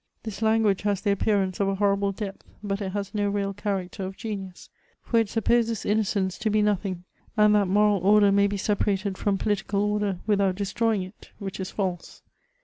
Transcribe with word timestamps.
This 0.23 0.41
language 0.41 0.81
has 0.81 1.01
the 1.01 1.11
appearance 1.11 1.59
of 1.59 1.67
a 1.67 1.75
horrible 1.75 2.11
depth, 2.11 2.43
but 2.63 2.81
it 2.81 2.93
has 2.93 3.13
no 3.13 3.29
real 3.29 3.53
character 3.53 4.03
of 4.03 4.17
genius; 4.17 4.71
for 5.03 5.19
it 5.19 5.29
supposes 5.29 5.85
innocence 5.85 6.39
to 6.39 6.49
be 6.49 6.63
nothing, 6.63 7.03
and 7.37 7.53
that 7.53 7.67
moral 7.67 7.99
order 7.99 8.31
may 8.31 8.47
be 8.47 8.57
separated 8.57 9.15
from 9.15 9.37
political 9.37 9.81
order 9.83 10.17
without 10.25 10.55
destroying 10.55 11.03
it, 11.03 11.29
which 11.37 11.59
is 11.59 11.69
false. 11.69 12.23